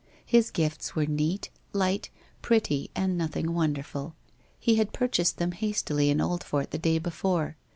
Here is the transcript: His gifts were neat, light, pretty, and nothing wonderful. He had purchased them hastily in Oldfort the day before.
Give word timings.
His 0.25 0.49
gifts 0.49 0.95
were 0.95 1.05
neat, 1.05 1.51
light, 1.73 2.09
pretty, 2.41 2.89
and 2.95 3.15
nothing 3.19 3.53
wonderful. 3.53 4.15
He 4.59 4.77
had 4.77 4.93
purchased 4.93 5.37
them 5.37 5.51
hastily 5.51 6.09
in 6.09 6.17
Oldfort 6.17 6.71
the 6.71 6.79
day 6.79 6.97
before. 6.97 7.55